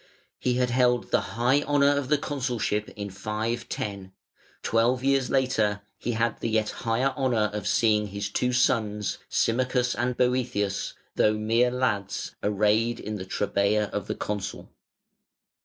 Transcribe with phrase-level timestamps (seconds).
[0.39, 4.11] He had held the high honour of the consulship in 510;
[4.63, 9.93] twelve years later he had the yet higher honour of seeing his two sons, Symmachus
[9.93, 14.71] and Boëthius, though mere lads, arrayed in the trabea of the consul.